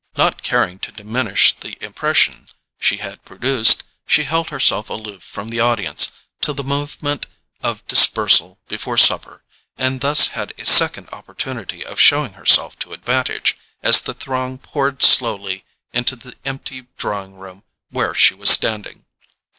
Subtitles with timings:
[0.17, 2.47] Not caring to diminish the impression
[2.79, 7.27] she had produced, she held herself aloof from the audience till the movement
[7.61, 9.43] of dispersal before supper,
[9.77, 15.03] and thus had a second opportunity of showing herself to advantage, as the throng poured
[15.03, 17.61] slowly into the empty drawing room
[17.91, 19.05] where she was standing.